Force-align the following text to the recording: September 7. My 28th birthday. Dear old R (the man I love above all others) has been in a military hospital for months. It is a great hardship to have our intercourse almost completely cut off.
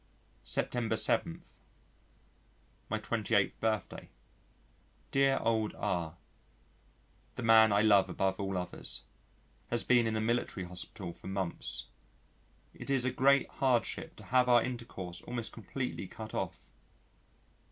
September 0.43 0.95
7. 0.95 1.43
My 2.89 2.97
28th 2.97 3.59
birthday. 3.59 4.09
Dear 5.11 5.37
old 5.43 5.75
R 5.75 6.15
(the 7.35 7.43
man 7.43 7.71
I 7.71 7.83
love 7.83 8.09
above 8.09 8.39
all 8.39 8.57
others) 8.57 9.03
has 9.67 9.83
been 9.83 10.07
in 10.07 10.15
a 10.15 10.19
military 10.19 10.65
hospital 10.65 11.13
for 11.13 11.27
months. 11.27 11.85
It 12.73 12.89
is 12.89 13.05
a 13.05 13.11
great 13.11 13.47
hardship 13.47 14.15
to 14.15 14.23
have 14.23 14.49
our 14.49 14.63
intercourse 14.63 15.21
almost 15.21 15.51
completely 15.51 16.07
cut 16.07 16.33
off. 16.33 16.71